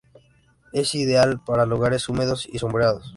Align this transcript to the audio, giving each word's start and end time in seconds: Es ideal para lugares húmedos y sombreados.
Es 0.73 0.95
ideal 0.95 1.41
para 1.45 1.67
lugares 1.67 2.09
húmedos 2.09 2.47
y 2.51 2.57
sombreados. 2.57 3.05